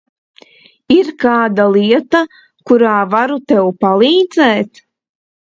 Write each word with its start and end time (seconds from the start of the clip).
Ir 0.95 1.11
kāda 1.23 1.65
lieta, 1.73 2.21
kurā 2.73 2.95
varu 3.13 3.39
tev 3.53 3.71
palīdzēt? 3.87 4.83